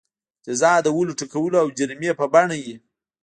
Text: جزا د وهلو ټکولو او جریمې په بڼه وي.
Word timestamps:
جزا 0.45 0.71
د 0.81 0.87
وهلو 0.95 1.17
ټکولو 1.21 1.55
او 1.63 1.67
جریمې 1.77 2.11
په 2.19 2.25
بڼه 2.33 2.55
وي. 2.63 2.75